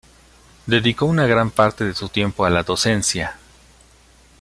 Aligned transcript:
Dedicó 0.65 1.05
una 1.05 1.27
gran 1.27 1.51
parte 1.51 1.85
de 1.85 1.93
su 1.93 2.09
tiempo 2.09 2.43
a 2.43 2.49
la 2.49 2.63
docencia. 2.63 3.37